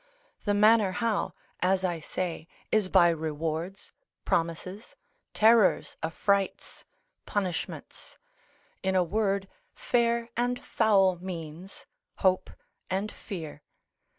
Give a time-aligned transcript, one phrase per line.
[0.45, 3.93] The manner how, as I say, is by rewards,
[4.25, 4.95] promises,
[5.35, 6.85] terrors, affrights,
[7.27, 8.17] punishments.
[8.81, 11.85] In a word, fair and foul means,
[12.15, 12.49] hope
[12.89, 13.61] and fear.